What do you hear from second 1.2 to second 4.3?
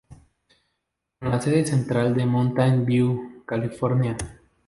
la sede central en Mountain View, California.